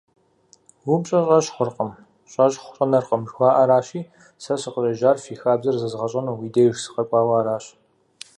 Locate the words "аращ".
7.39-7.65